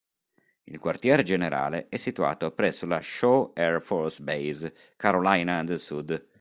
Il 0.63 0.79
quartier 0.79 1.21
generale 1.21 1.85
è 1.87 1.97
situato 1.97 2.49
presso 2.53 2.87
la 2.87 2.99
Shaw 3.03 3.51
Air 3.53 3.83
Force 3.83 4.23
Base, 4.23 4.75
Carolina 4.97 5.63
del 5.63 5.79
Sud. 5.79 6.27